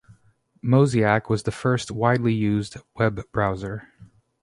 [0.63, 3.87] Mosaic was the first widely used web browser.